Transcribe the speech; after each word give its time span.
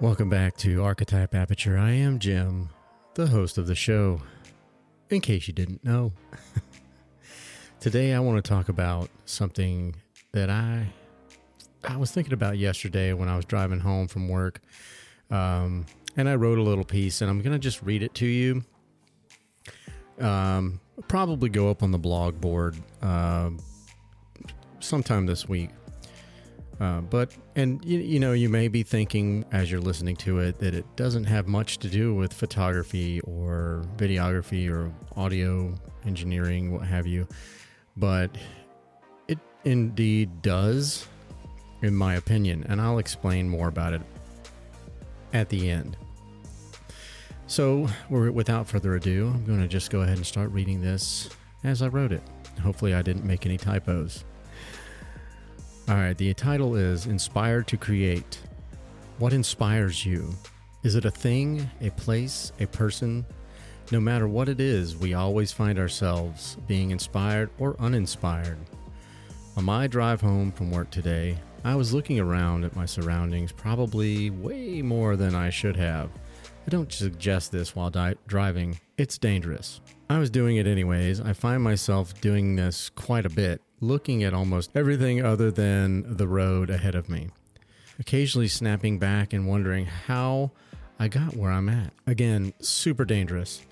Welcome 0.00 0.28
back 0.30 0.56
to 0.58 0.84
Archetype 0.84 1.34
Aperture. 1.34 1.76
I 1.76 1.90
am 1.90 2.20
Jim, 2.20 2.68
the 3.14 3.26
host 3.26 3.58
of 3.58 3.66
the 3.66 3.74
show, 3.74 4.22
in 5.10 5.20
case 5.20 5.48
you 5.48 5.52
didn't 5.52 5.82
know. 5.82 6.12
Today 7.80 8.14
I 8.14 8.20
want 8.20 8.36
to 8.36 8.48
talk 8.48 8.68
about 8.68 9.10
something 9.24 9.96
that 10.30 10.50
I 10.50 10.86
I 11.82 11.96
was 11.96 12.12
thinking 12.12 12.32
about 12.32 12.58
yesterday 12.58 13.12
when 13.12 13.28
I 13.28 13.34
was 13.34 13.44
driving 13.44 13.80
home 13.80 14.06
from 14.06 14.28
work. 14.28 14.60
Um, 15.32 15.84
and 16.16 16.28
I 16.28 16.36
wrote 16.36 16.58
a 16.58 16.62
little 16.62 16.84
piece 16.84 17.20
and 17.20 17.28
I'm 17.28 17.42
going 17.42 17.52
to 17.52 17.58
just 17.58 17.82
read 17.82 18.04
it 18.04 18.14
to 18.14 18.26
you. 18.26 18.62
Um, 20.20 20.78
probably 21.08 21.48
go 21.48 21.70
up 21.70 21.82
on 21.82 21.90
the 21.90 21.98
blog 21.98 22.40
board 22.40 22.76
uh, 23.02 23.50
sometime 24.78 25.26
this 25.26 25.48
week. 25.48 25.70
Uh, 26.80 27.00
but 27.00 27.32
and 27.56 27.84
you, 27.84 27.98
you 27.98 28.20
know 28.20 28.32
you 28.32 28.48
may 28.48 28.68
be 28.68 28.84
thinking 28.84 29.44
as 29.50 29.70
you're 29.70 29.80
listening 29.80 30.14
to 30.14 30.38
it 30.38 30.58
that 30.60 30.74
it 30.74 30.84
doesn't 30.94 31.24
have 31.24 31.48
much 31.48 31.78
to 31.78 31.88
do 31.88 32.14
with 32.14 32.32
photography 32.32 33.20
or 33.22 33.84
videography 33.96 34.70
or 34.70 34.92
audio 35.16 35.74
engineering 36.06 36.72
what 36.72 36.86
have 36.86 37.06
you. 37.06 37.26
But 37.96 38.30
it 39.26 39.38
indeed 39.64 40.40
does 40.40 41.08
in 41.82 41.94
my 41.94 42.14
opinion 42.14 42.64
and 42.68 42.80
i'll 42.80 42.98
explain 42.98 43.48
more 43.48 43.68
about 43.68 43.92
it 43.92 44.02
at 45.32 45.48
the 45.48 45.70
end. 45.70 45.96
So 47.48 47.88
without 48.08 48.68
further 48.68 48.94
ado 48.94 49.32
i'm 49.34 49.44
going 49.44 49.60
to 49.60 49.68
just 49.68 49.90
go 49.90 50.02
ahead 50.02 50.16
and 50.16 50.26
start 50.26 50.50
reading 50.52 50.80
this 50.80 51.28
as 51.64 51.82
i 51.82 51.88
wrote 51.88 52.12
it. 52.12 52.22
Hopefully 52.62 52.94
i 52.94 53.02
didn't 53.02 53.24
make 53.24 53.46
any 53.46 53.58
typos 53.58 54.24
all 55.88 55.94
right, 55.94 56.18
the 56.18 56.34
title 56.34 56.76
is 56.76 57.06
Inspired 57.06 57.66
to 57.68 57.78
Create. 57.78 58.38
What 59.18 59.32
inspires 59.32 60.04
you? 60.04 60.34
Is 60.82 60.96
it 60.96 61.06
a 61.06 61.10
thing, 61.10 61.70
a 61.80 61.88
place, 61.92 62.52
a 62.60 62.66
person? 62.66 63.24
No 63.90 63.98
matter 63.98 64.28
what 64.28 64.50
it 64.50 64.60
is, 64.60 64.98
we 64.98 65.14
always 65.14 65.50
find 65.50 65.78
ourselves 65.78 66.58
being 66.66 66.90
inspired 66.90 67.48
or 67.58 67.74
uninspired. 67.80 68.58
On 69.56 69.64
my 69.64 69.86
drive 69.86 70.20
home 70.20 70.52
from 70.52 70.70
work 70.70 70.90
today, 70.90 71.38
I 71.64 71.74
was 71.74 71.94
looking 71.94 72.20
around 72.20 72.64
at 72.64 72.76
my 72.76 72.84
surroundings 72.84 73.50
probably 73.50 74.28
way 74.28 74.82
more 74.82 75.16
than 75.16 75.34
I 75.34 75.48
should 75.48 75.76
have. 75.76 76.10
I 76.66 76.70
don't 76.70 76.92
suggest 76.92 77.50
this 77.50 77.74
while 77.74 77.88
di- 77.88 78.14
driving, 78.26 78.78
it's 78.98 79.16
dangerous. 79.16 79.80
I 80.10 80.18
was 80.18 80.28
doing 80.28 80.58
it 80.58 80.66
anyways. 80.66 81.22
I 81.22 81.32
find 81.32 81.62
myself 81.62 82.20
doing 82.20 82.56
this 82.56 82.90
quite 82.90 83.24
a 83.24 83.30
bit 83.30 83.62
looking 83.80 84.22
at 84.22 84.34
almost 84.34 84.70
everything 84.74 85.24
other 85.24 85.50
than 85.50 86.16
the 86.16 86.28
road 86.28 86.70
ahead 86.70 86.94
of 86.94 87.08
me, 87.08 87.28
occasionally 87.98 88.48
snapping 88.48 88.98
back 88.98 89.32
and 89.32 89.46
wondering 89.46 89.86
how 89.86 90.50
I 90.98 91.08
got 91.08 91.36
where 91.36 91.52
I'm 91.52 91.68
at. 91.68 91.92
Again, 92.06 92.52
super 92.60 93.04
dangerous. 93.04 93.64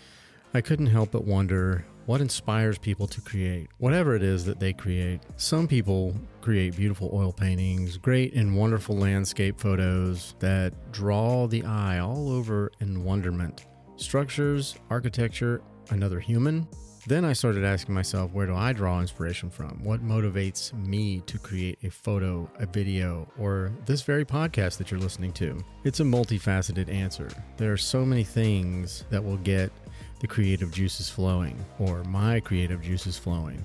I 0.54 0.60
couldn't 0.60 0.86
help 0.86 1.10
but 1.10 1.24
wonder 1.24 1.84
what 2.06 2.20
inspires 2.20 2.78
people 2.78 3.08
to 3.08 3.20
create, 3.20 3.68
whatever 3.78 4.14
it 4.14 4.22
is 4.22 4.44
that 4.44 4.60
they 4.60 4.72
create. 4.72 5.20
Some 5.36 5.66
people 5.66 6.14
create 6.40 6.76
beautiful 6.76 7.10
oil 7.12 7.32
paintings, 7.32 7.96
great 7.98 8.32
and 8.34 8.56
wonderful 8.56 8.96
landscape 8.96 9.58
photos 9.58 10.36
that 10.38 10.92
draw 10.92 11.48
the 11.48 11.64
eye 11.64 11.98
all 11.98 12.30
over 12.30 12.70
in 12.80 13.02
wonderment. 13.02 13.66
Structures, 13.96 14.76
architecture, 14.88 15.62
another 15.90 16.20
human, 16.20 16.68
then 17.06 17.24
I 17.24 17.34
started 17.34 17.64
asking 17.64 17.94
myself, 17.94 18.32
where 18.32 18.46
do 18.46 18.54
I 18.54 18.72
draw 18.72 19.00
inspiration 19.00 19.48
from? 19.48 19.82
What 19.84 20.04
motivates 20.04 20.72
me 20.72 21.20
to 21.26 21.38
create 21.38 21.78
a 21.84 21.90
photo, 21.90 22.50
a 22.58 22.66
video, 22.66 23.28
or 23.38 23.70
this 23.84 24.02
very 24.02 24.24
podcast 24.24 24.78
that 24.78 24.90
you're 24.90 24.98
listening 24.98 25.32
to? 25.34 25.62
It's 25.84 26.00
a 26.00 26.04
multifaceted 26.04 26.92
answer. 26.92 27.28
There 27.58 27.72
are 27.72 27.76
so 27.76 28.04
many 28.04 28.24
things 28.24 29.04
that 29.10 29.24
will 29.24 29.36
get 29.38 29.70
the 30.18 30.26
creative 30.26 30.72
juices 30.72 31.08
flowing, 31.08 31.64
or 31.78 32.02
my 32.04 32.40
creative 32.40 32.82
juices 32.82 33.16
flowing. 33.16 33.64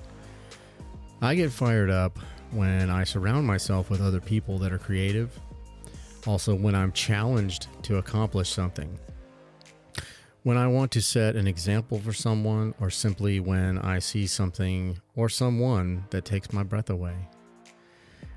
I 1.20 1.34
get 1.34 1.50
fired 1.50 1.90
up 1.90 2.18
when 2.52 2.90
I 2.90 3.04
surround 3.04 3.46
myself 3.46 3.90
with 3.90 4.00
other 4.00 4.20
people 4.20 4.58
that 4.58 4.72
are 4.72 4.78
creative. 4.78 5.36
Also, 6.26 6.54
when 6.54 6.76
I'm 6.76 6.92
challenged 6.92 7.66
to 7.84 7.96
accomplish 7.96 8.50
something. 8.50 8.98
When 10.44 10.56
I 10.56 10.66
want 10.66 10.90
to 10.92 11.00
set 11.00 11.36
an 11.36 11.46
example 11.46 12.00
for 12.00 12.12
someone, 12.12 12.74
or 12.80 12.90
simply 12.90 13.38
when 13.38 13.78
I 13.78 14.00
see 14.00 14.26
something 14.26 14.98
or 15.14 15.28
someone 15.28 16.04
that 16.10 16.24
takes 16.24 16.52
my 16.52 16.64
breath 16.64 16.90
away. 16.90 17.14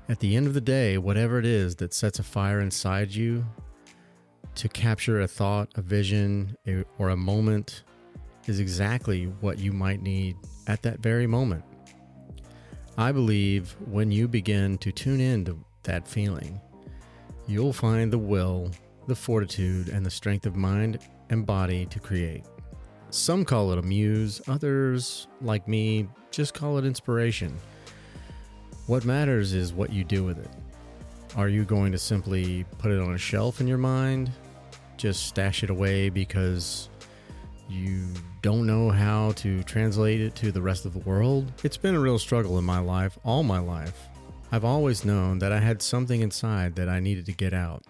At 0.08 0.20
the 0.20 0.36
end 0.36 0.46
of 0.46 0.54
the 0.54 0.60
day, 0.60 0.98
whatever 0.98 1.40
it 1.40 1.44
is 1.44 1.74
that 1.76 1.92
sets 1.92 2.20
a 2.20 2.22
fire 2.22 2.60
inside 2.60 3.12
you 3.12 3.44
to 4.54 4.68
capture 4.68 5.20
a 5.20 5.26
thought, 5.26 5.70
a 5.74 5.82
vision, 5.82 6.56
a, 6.64 6.84
or 6.96 7.08
a 7.08 7.16
moment 7.16 7.82
is 8.46 8.60
exactly 8.60 9.24
what 9.40 9.58
you 9.58 9.72
might 9.72 10.00
need 10.00 10.36
at 10.68 10.82
that 10.82 11.00
very 11.00 11.26
moment. 11.26 11.64
I 12.96 13.10
believe 13.10 13.74
when 13.84 14.12
you 14.12 14.28
begin 14.28 14.78
to 14.78 14.92
tune 14.92 15.20
in 15.20 15.44
to 15.46 15.58
that 15.82 16.06
feeling, 16.06 16.60
you'll 17.48 17.72
find 17.72 18.12
the 18.12 18.18
will, 18.18 18.70
the 19.08 19.16
fortitude, 19.16 19.88
and 19.88 20.06
the 20.06 20.10
strength 20.10 20.46
of 20.46 20.54
mind 20.54 21.00
and 21.30 21.46
body 21.46 21.86
to 21.86 22.00
create. 22.00 22.44
Some 23.10 23.44
call 23.44 23.72
it 23.72 23.78
a 23.78 23.82
muse, 23.82 24.40
others, 24.48 25.28
like 25.40 25.66
me, 25.68 26.08
just 26.30 26.54
call 26.54 26.78
it 26.78 26.84
inspiration. 26.84 27.56
What 28.86 29.04
matters 29.04 29.52
is 29.52 29.72
what 29.72 29.92
you 29.92 30.04
do 30.04 30.24
with 30.24 30.38
it. 30.38 30.50
Are 31.36 31.48
you 31.48 31.64
going 31.64 31.92
to 31.92 31.98
simply 31.98 32.64
put 32.78 32.90
it 32.90 33.00
on 33.00 33.14
a 33.14 33.18
shelf 33.18 33.60
in 33.60 33.66
your 33.66 33.78
mind? 33.78 34.30
Just 34.96 35.26
stash 35.26 35.62
it 35.62 35.70
away 35.70 36.08
because 36.08 36.88
you 37.68 38.06
don't 38.42 38.66
know 38.66 38.90
how 38.90 39.32
to 39.32 39.62
translate 39.64 40.20
it 40.20 40.34
to 40.36 40.52
the 40.52 40.62
rest 40.62 40.86
of 40.86 40.92
the 40.92 41.00
world? 41.00 41.50
It's 41.64 41.76
been 41.76 41.94
a 41.94 42.00
real 42.00 42.18
struggle 42.18 42.58
in 42.58 42.64
my 42.64 42.78
life, 42.78 43.18
all 43.24 43.42
my 43.42 43.58
life. 43.58 44.08
I've 44.52 44.64
always 44.64 45.04
known 45.04 45.40
that 45.40 45.52
I 45.52 45.58
had 45.58 45.82
something 45.82 46.20
inside 46.20 46.76
that 46.76 46.88
I 46.88 47.00
needed 47.00 47.26
to 47.26 47.32
get 47.32 47.52
out. 47.52 47.82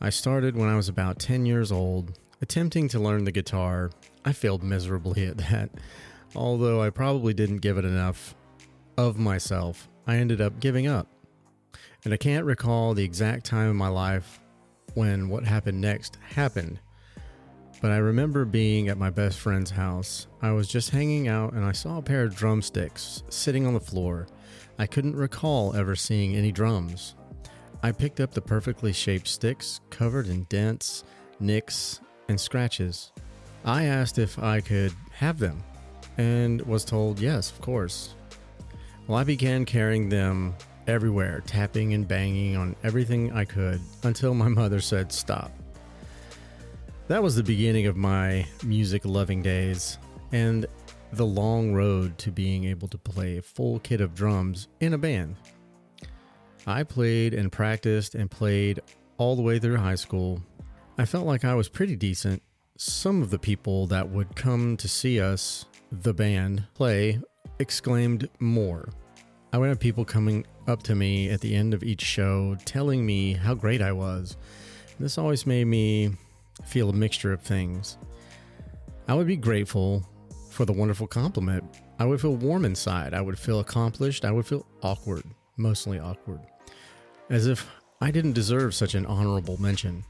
I 0.00 0.10
started 0.10 0.56
when 0.56 0.68
I 0.68 0.76
was 0.76 0.88
about 0.88 1.18
10 1.18 1.44
years 1.44 1.72
old, 1.72 2.18
attempting 2.40 2.88
to 2.88 3.00
learn 3.00 3.24
the 3.24 3.32
guitar. 3.32 3.90
I 4.24 4.32
failed 4.32 4.62
miserably 4.62 5.26
at 5.26 5.38
that. 5.38 5.70
Although 6.36 6.82
I 6.82 6.90
probably 6.90 7.34
didn't 7.34 7.58
give 7.58 7.78
it 7.78 7.84
enough 7.84 8.34
of 8.96 9.18
myself, 9.18 9.88
I 10.06 10.16
ended 10.16 10.40
up 10.40 10.60
giving 10.60 10.86
up. 10.86 11.08
And 12.04 12.14
I 12.14 12.16
can't 12.16 12.44
recall 12.44 12.94
the 12.94 13.04
exact 13.04 13.44
time 13.44 13.70
in 13.70 13.76
my 13.76 13.88
life 13.88 14.40
when 14.94 15.28
what 15.28 15.44
happened 15.44 15.80
next 15.80 16.16
happened. 16.34 16.78
But 17.80 17.90
I 17.90 17.96
remember 17.96 18.44
being 18.44 18.88
at 18.88 18.98
my 18.98 19.10
best 19.10 19.38
friend's 19.38 19.70
house. 19.70 20.26
I 20.42 20.52
was 20.52 20.68
just 20.68 20.90
hanging 20.90 21.28
out 21.28 21.52
and 21.52 21.64
I 21.64 21.72
saw 21.72 21.98
a 21.98 22.02
pair 22.02 22.24
of 22.24 22.36
drumsticks 22.36 23.22
sitting 23.28 23.66
on 23.66 23.74
the 23.74 23.80
floor. 23.80 24.26
I 24.78 24.86
couldn't 24.86 25.16
recall 25.16 25.74
ever 25.74 25.96
seeing 25.96 26.36
any 26.36 26.52
drums. 26.52 27.14
I 27.82 27.92
picked 27.92 28.20
up 28.20 28.32
the 28.32 28.40
perfectly 28.40 28.92
shaped 28.92 29.28
sticks 29.28 29.80
covered 29.90 30.26
in 30.26 30.44
dents, 30.44 31.04
nicks, 31.38 32.00
and 32.28 32.40
scratches. 32.40 33.12
I 33.64 33.84
asked 33.84 34.18
if 34.18 34.38
I 34.38 34.60
could 34.60 34.92
have 35.12 35.38
them 35.38 35.62
and 36.16 36.60
was 36.62 36.84
told 36.84 37.20
yes, 37.20 37.50
of 37.50 37.60
course. 37.60 38.14
Well, 39.06 39.16
I 39.16 39.24
began 39.24 39.64
carrying 39.64 40.08
them 40.08 40.54
everywhere, 40.88 41.42
tapping 41.46 41.94
and 41.94 42.06
banging 42.06 42.56
on 42.56 42.74
everything 42.82 43.32
I 43.32 43.44
could 43.44 43.80
until 44.02 44.34
my 44.34 44.48
mother 44.60 44.80
said 44.80 45.12
stop. 45.12 45.52
That 47.06 47.22
was 47.22 47.36
the 47.36 47.42
beginning 47.42 47.86
of 47.86 47.96
my 47.96 48.44
music 48.64 49.04
loving 49.04 49.40
days 49.40 49.98
and 50.32 50.66
the 51.12 51.24
long 51.24 51.72
road 51.72 52.18
to 52.18 52.30
being 52.30 52.64
able 52.64 52.88
to 52.88 52.98
play 52.98 53.38
a 53.38 53.42
full 53.42 53.78
kit 53.78 54.00
of 54.00 54.14
drums 54.14 54.68
in 54.80 54.92
a 54.92 54.98
band. 54.98 55.36
I 56.68 56.82
played 56.82 57.32
and 57.32 57.50
practiced 57.50 58.14
and 58.14 58.30
played 58.30 58.80
all 59.16 59.36
the 59.36 59.42
way 59.42 59.58
through 59.58 59.78
high 59.78 59.94
school. 59.94 60.42
I 60.98 61.06
felt 61.06 61.26
like 61.26 61.42
I 61.42 61.54
was 61.54 61.66
pretty 61.66 61.96
decent. 61.96 62.42
Some 62.76 63.22
of 63.22 63.30
the 63.30 63.38
people 63.38 63.86
that 63.86 64.10
would 64.10 64.36
come 64.36 64.76
to 64.76 64.86
see 64.86 65.18
us, 65.18 65.64
the 65.90 66.12
band, 66.12 66.66
play, 66.74 67.20
exclaimed 67.58 68.28
more. 68.38 68.90
I 69.50 69.56
would 69.56 69.70
have 69.70 69.80
people 69.80 70.04
coming 70.04 70.46
up 70.66 70.82
to 70.82 70.94
me 70.94 71.30
at 71.30 71.40
the 71.40 71.54
end 71.54 71.72
of 71.72 71.82
each 71.82 72.02
show 72.02 72.58
telling 72.66 73.06
me 73.06 73.32
how 73.32 73.54
great 73.54 73.80
I 73.80 73.92
was. 73.92 74.36
This 75.00 75.16
always 75.16 75.46
made 75.46 75.68
me 75.68 76.10
feel 76.66 76.90
a 76.90 76.92
mixture 76.92 77.32
of 77.32 77.40
things. 77.40 77.96
I 79.08 79.14
would 79.14 79.26
be 79.26 79.36
grateful 79.36 80.06
for 80.50 80.66
the 80.66 80.74
wonderful 80.74 81.06
compliment. 81.06 81.64
I 81.98 82.04
would 82.04 82.20
feel 82.20 82.36
warm 82.36 82.66
inside. 82.66 83.14
I 83.14 83.22
would 83.22 83.38
feel 83.38 83.60
accomplished. 83.60 84.26
I 84.26 84.32
would 84.32 84.46
feel 84.46 84.66
awkward, 84.82 85.24
mostly 85.56 85.98
awkward 85.98 86.42
as 87.30 87.46
if 87.46 87.68
I 88.00 88.10
didn't 88.10 88.32
deserve 88.32 88.74
such 88.74 88.94
an 88.94 89.06
honorable 89.06 89.60
mention. 89.60 90.04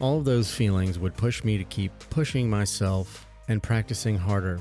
All 0.00 0.18
of 0.18 0.24
those 0.24 0.52
feelings 0.52 0.98
would 0.98 1.16
push 1.16 1.44
me 1.44 1.58
to 1.58 1.64
keep 1.64 1.92
pushing 2.10 2.50
myself 2.50 3.26
and 3.48 3.62
practicing 3.62 4.18
harder. 4.18 4.60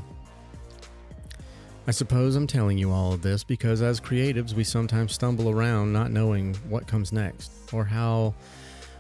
I 1.88 1.92
suppose 1.92 2.36
I'm 2.36 2.45
telling 2.45 2.77
you 2.77 2.92
all 2.92 3.13
of 3.13 3.24
this 3.24 3.44
because 3.44 3.81
as 3.81 4.00
creatives, 4.00 4.53
we 4.53 4.63
sometimes 4.63 5.13
stumble 5.13 5.50
around 5.50 5.92
not 5.92 6.12
knowing 6.12 6.53
what 6.69 6.88
comes 6.88 7.12
next 7.12 7.51
or 7.74 7.83
how 7.83 8.36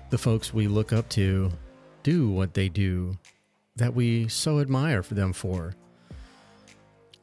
the 0.09 0.17
folks 0.17 0.53
we 0.53 0.67
look 0.67 0.91
up 0.91 1.07
to 1.09 1.51
do 2.03 2.29
what 2.29 2.55
they 2.55 2.69
do 2.69 3.17
that 3.75 3.93
we 3.93 4.27
so 4.27 4.59
admire 4.59 5.03
for 5.03 5.13
them 5.13 5.31
for. 5.31 5.73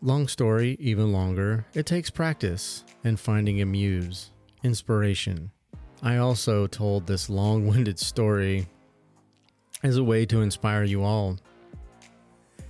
Long 0.01 0.29
story, 0.29 0.77
even 0.79 1.13
longer, 1.13 1.67
it 1.75 1.87
takes 1.87 2.09
practice 2.09 2.85
and 3.03 3.19
finding 3.19 3.61
a 3.61 3.67
muse, 3.67 4.31
inspiration. 4.62 5.50
I 6.02 6.16
also 6.19 6.66
told 6.66 7.06
this 7.06 7.28
long 7.28 7.66
winded 7.66 7.99
story 7.99 8.66
as 9.82 9.96
a 9.96 10.05
way 10.05 10.26
to 10.26 10.43
inspire 10.43 10.84
you 10.84 11.02
all, 11.02 11.38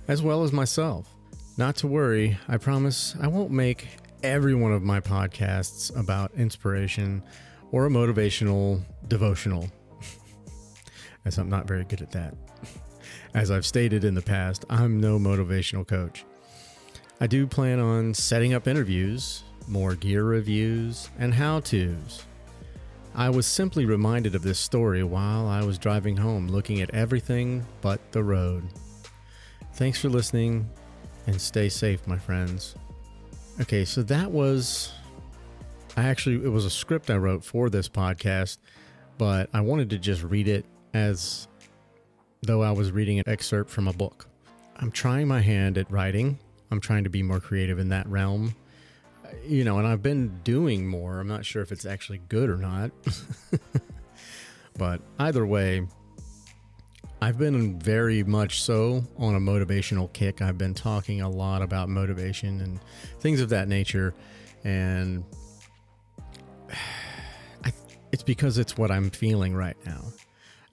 as 0.07 0.21
well 0.21 0.43
as 0.43 0.51
myself. 0.51 1.15
Not 1.57 1.75
to 1.77 1.87
worry, 1.87 2.37
I 2.47 2.57
promise 2.57 3.15
I 3.19 3.27
won't 3.27 3.51
make 3.51 3.87
every 4.23 4.55
one 4.55 4.71
of 4.71 4.83
my 4.83 4.99
podcasts 4.99 5.95
about 5.97 6.31
inspiration 6.35 7.23
or 7.71 7.85
a 7.85 7.89
motivational 7.89 8.81
devotional, 9.07 9.69
as 11.25 11.37
I'm 11.37 11.49
not 11.49 11.67
very 11.67 11.83
good 11.83 12.01
at 12.01 12.11
that. 12.11 12.35
As 13.33 13.51
I've 13.51 13.65
stated 13.65 14.03
in 14.03 14.15
the 14.15 14.21
past, 14.21 14.65
I'm 14.69 14.99
no 14.99 15.19
motivational 15.19 15.87
coach. 15.87 16.25
I 17.21 17.27
do 17.27 17.45
plan 17.45 17.79
on 17.79 18.13
setting 18.13 18.53
up 18.53 18.67
interviews, 18.67 19.43
more 19.69 19.95
gear 19.95 20.23
reviews, 20.23 21.09
and 21.19 21.33
how 21.33 21.59
to's. 21.59 22.23
I 23.15 23.29
was 23.29 23.45
simply 23.45 23.85
reminded 23.85 24.35
of 24.35 24.43
this 24.43 24.59
story 24.59 25.03
while 25.03 25.47
I 25.47 25.63
was 25.63 25.77
driving 25.77 26.17
home 26.17 26.47
looking 26.47 26.81
at 26.81 26.93
everything 26.93 27.65
but 27.81 27.99
the 28.11 28.23
road. 28.23 28.63
Thanks 29.73 29.99
for 30.01 30.09
listening 30.09 30.69
and 31.27 31.39
stay 31.39 31.69
safe, 31.69 32.05
my 32.07 32.17
friends. 32.17 32.75
Okay, 33.61 33.85
so 33.85 34.03
that 34.03 34.31
was. 34.31 34.91
I 35.97 36.03
actually, 36.03 36.35
it 36.45 36.49
was 36.49 36.65
a 36.65 36.69
script 36.69 37.09
I 37.09 37.17
wrote 37.17 37.43
for 37.43 37.69
this 37.69 37.89
podcast, 37.89 38.57
but 39.17 39.49
I 39.53 39.61
wanted 39.61 39.89
to 39.89 39.97
just 39.97 40.23
read 40.23 40.47
it 40.47 40.65
as 40.93 41.47
though 42.41 42.61
I 42.61 42.71
was 42.71 42.91
reading 42.91 43.19
an 43.19 43.27
excerpt 43.27 43.69
from 43.69 43.87
a 43.87 43.93
book. 43.93 44.27
I'm 44.77 44.91
trying 44.91 45.27
my 45.27 45.41
hand 45.41 45.77
at 45.77 45.91
writing. 45.91 46.39
I'm 46.71 46.79
trying 46.79 47.03
to 47.03 47.09
be 47.09 47.21
more 47.21 47.39
creative 47.39 47.79
in 47.79 47.89
that 47.89 48.07
realm. 48.07 48.55
You 49.45 49.63
know, 49.63 49.77
and 49.77 49.87
I've 49.87 50.01
been 50.01 50.39
doing 50.43 50.87
more. 50.87 51.19
I'm 51.19 51.27
not 51.27 51.45
sure 51.45 51.61
if 51.61 51.71
it's 51.71 51.85
actually 51.85 52.19
good 52.29 52.49
or 52.49 52.57
not. 52.57 52.91
but 54.77 55.01
either 55.17 55.45
way, 55.45 55.87
I've 57.21 57.37
been 57.37 57.77
very 57.79 58.23
much 58.23 58.61
so 58.61 59.03
on 59.17 59.35
a 59.35 59.39
motivational 59.39 60.11
kick. 60.13 60.41
I've 60.41 60.57
been 60.57 60.73
talking 60.73 61.21
a 61.21 61.29
lot 61.29 61.61
about 61.61 61.89
motivation 61.89 62.61
and 62.61 62.79
things 63.19 63.41
of 63.41 63.49
that 63.49 63.67
nature. 63.67 64.13
And 64.63 65.23
I, 67.63 67.73
it's 68.11 68.23
because 68.23 68.57
it's 68.57 68.77
what 68.77 68.89
I'm 68.89 69.09
feeling 69.09 69.53
right 69.53 69.77
now. 69.85 70.05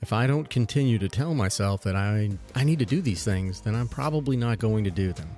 If 0.03 0.13
I 0.13 0.29
don't 0.29 0.49
continue 0.49 0.99
to 0.99 1.09
tell 1.09 1.35
myself 1.35 1.83
that 1.83 1.97
I, 1.97 2.31
I 2.55 2.63
need 2.63 2.79
to 2.79 2.85
do 2.85 3.01
these 3.01 3.25
things, 3.25 3.63
then 3.63 3.75
I'm 3.75 3.89
probably 3.89 4.37
not 4.37 4.59
going 4.59 4.85
to 4.85 4.91
do 4.91 5.13
them. 5.13 5.29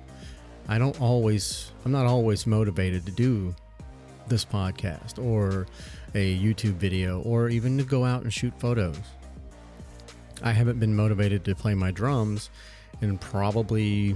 I 0.69 0.77
don't 0.77 1.01
always, 1.01 1.71
I'm 1.83 1.91
not 1.91 2.05
always 2.05 2.45
motivated 2.45 3.03
to 3.07 3.11
do 3.11 3.55
this 4.27 4.45
podcast 4.45 5.17
or 5.17 5.65
a 6.13 6.37
YouTube 6.37 6.75
video 6.75 7.21
or 7.21 7.49
even 7.49 7.75
to 7.79 7.83
go 7.83 8.05
out 8.05 8.21
and 8.21 8.31
shoot 8.31 8.53
photos. 8.59 8.99
I 10.43 10.51
haven't 10.51 10.79
been 10.79 10.95
motivated 10.95 11.43
to 11.45 11.55
play 11.55 11.73
my 11.73 11.89
drums 11.89 12.51
and 13.01 13.19
probably 13.19 14.15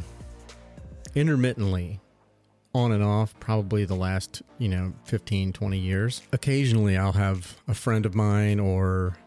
intermittently 1.16 2.00
on 2.76 2.92
and 2.92 3.04
off 3.04 3.34
probably 3.40 3.86
the 3.86 3.96
last 3.96 4.44
you 4.60 4.68
know 4.70 4.94
15 5.06 5.54
20 5.54 5.78
years. 5.78 6.22
Occasionally 6.32 6.98
i'll 6.98 7.12
have 7.12 7.58
a 7.68 7.74
friend 7.74 8.06
of 8.06 8.16
mine 8.16 8.60
or 8.60 9.18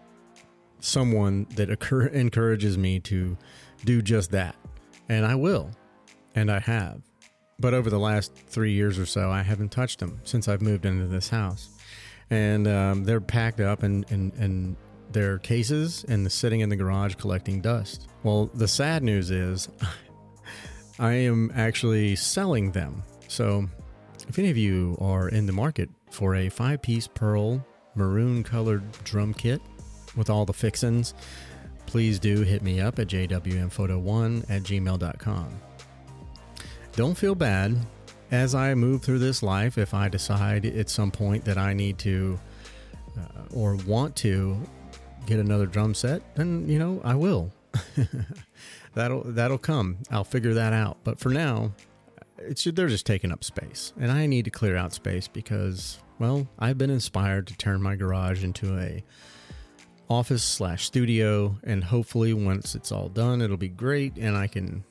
someone 0.79 1.47
that 1.57 1.71
occur- 1.71 2.07
encourages 2.13 2.79
me 2.79 3.01
to 3.01 3.37
do 3.85 4.01
just 4.01 4.31
that. 4.31 4.55
And 5.09 5.27
i 5.27 5.35
will. 5.35 5.71
And 6.35 6.51
i 6.51 6.61
have 6.61 7.03
but 7.59 7.75
over 7.75 7.91
the 7.91 7.99
last 7.99 8.35
three 8.35 8.73
years 8.73 8.99
or 8.99 9.07
so 9.07 9.31
i 9.31 9.43
haven't 9.43 9.71
touched 9.71 9.99
them 9.99 10.21
since 10.25 10.49
i've 10.49 10.63
moved 10.63 10.85
into 10.85 11.07
this 11.07 11.29
house 11.29 11.71
and 12.31 12.67
um, 12.67 13.05
they're 13.05 13.21
packed 13.21 13.61
up 13.61 13.83
and, 13.83 14.05
and 14.11 14.77
their 15.13 15.39
cases 15.39 16.05
and 16.09 16.31
sitting 16.31 16.61
in 16.61 16.69
the 16.69 16.77
garage 16.77 17.15
collecting 17.15 17.61
dust. 17.61 18.09
Well, 18.23 18.51
the 18.55 18.69
sad 18.69 19.03
news 19.03 19.31
is 19.31 19.69
I 20.99 21.13
am 21.13 21.53
actually 21.55 22.17
selling 22.17 22.73
them. 22.73 23.03
So, 23.29 23.67
if 24.29 24.39
any 24.39 24.51
of 24.51 24.57
you 24.57 24.97
are 25.01 25.29
in 25.29 25.47
the 25.47 25.53
market 25.53 25.89
for 26.11 26.35
a 26.35 26.49
five 26.49 26.83
piece 26.83 27.07
pearl 27.07 27.65
maroon 27.95 28.43
colored 28.43 28.91
drum 29.05 29.35
kit 29.35 29.61
with 30.17 30.31
all 30.31 30.45
the 30.45 30.53
fixins, 30.53 31.15
please 31.87 32.19
do 32.19 32.43
hit 32.43 32.63
me 32.63 32.81
up 32.81 32.99
at 32.99 33.09
jwmphoto1 33.09 34.51
at 34.51 34.63
gmail.com. 34.63 35.61
Don't 36.97 37.15
feel 37.15 37.35
bad 37.35 37.77
as 38.31 38.55
I 38.55 38.75
move 38.75 39.03
through 39.03 39.19
this 39.19 39.43
life 39.43 39.77
if 39.77 39.93
I 39.93 40.09
decide 40.09 40.65
at 40.65 40.89
some 40.89 41.11
point 41.11 41.45
that 41.45 41.59
I 41.59 41.75
need 41.75 41.99
to 41.99 42.39
uh, 43.19 43.55
or 43.55 43.77
want 43.87 44.17
to 44.17 44.59
get 45.27 45.39
another 45.39 45.67
drum 45.67 45.95
set, 45.95 46.23
then 46.37 46.67
you 46.67 46.79
know 46.79 47.03
I 47.05 47.15
will. 47.15 47.53
that'll 48.95 49.25
that'll 49.25 49.59
come. 49.59 49.99
I'll 50.11 50.25
figure 50.25 50.55
that 50.55 50.73
out. 50.73 50.97
But 51.05 51.19
for 51.21 51.29
now, 51.29 51.73
it's 52.39 52.65
they're 52.65 52.89
just 52.89 53.05
taking 53.05 53.31
up 53.31 53.45
space, 53.45 53.93
and 54.01 54.11
I 54.11 54.25
need 54.25 54.47
to 54.47 54.51
clear 54.51 54.77
out 54.77 54.95
space 54.95 55.29
because 55.29 55.99
well, 56.19 56.49
I've 56.59 56.79
been 56.79 56.91
inspired 56.91 57.47
to 57.49 57.57
turn 57.59 57.83
my 57.83 57.97
garage 57.97 58.43
into 58.43 58.79
a 58.79 59.05
office 60.09 60.43
slash 60.43 60.87
studio, 60.87 61.59
and 61.63 61.85
hopefully 61.85 62.33
once 62.33 62.75
it's 62.75 62.91
all 62.91 63.11
done, 63.11 63.43
it'll 63.43 63.59
be 63.59 63.69
great, 63.69 64.17
and 64.17 64.35
I 64.35 64.47
can 64.47 64.83